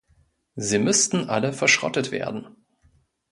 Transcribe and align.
Sie 0.55 0.79
müssten 0.79 1.29
alle 1.29 1.53
verschrottet 1.53 2.09
werden. 2.11 2.57